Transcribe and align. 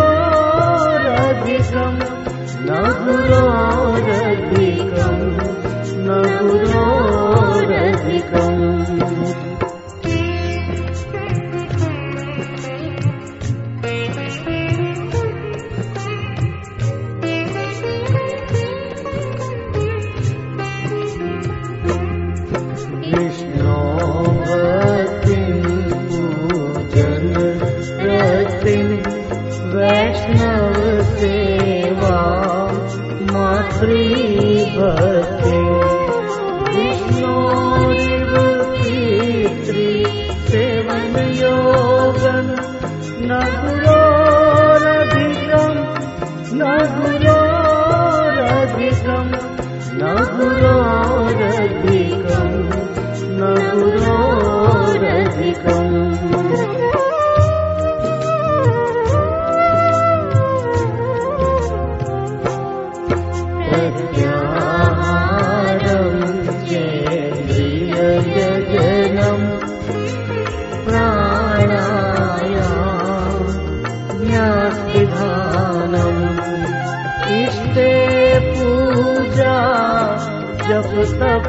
इष्टे 76.61 77.91
पूजा 78.47 79.58
जप 80.67 80.91
तप 81.22 81.47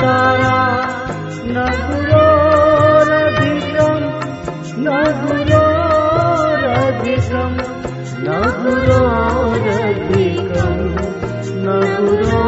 धारा 0.00 0.60
नगरो 1.54 2.26
नगरधिकम् 3.10 4.06
नगरोधि 11.66 12.47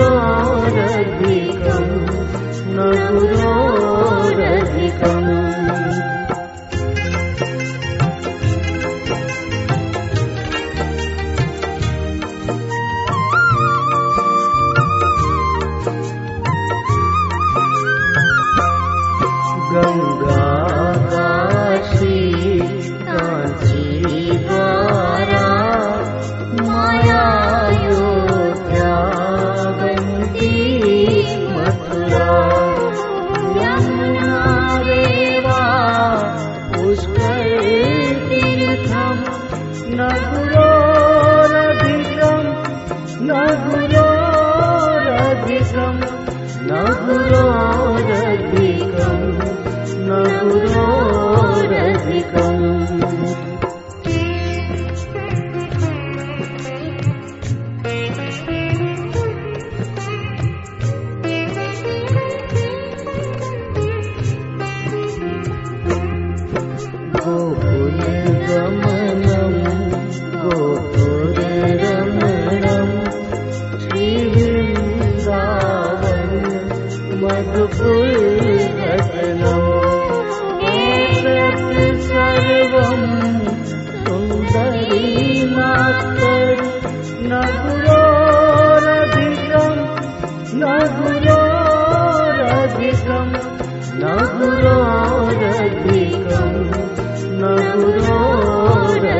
गुरोरधिकम् 0.00 1.90
न 2.76 2.78
गुरोरधिकम् 3.16 4.60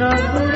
नब 0.00 0.49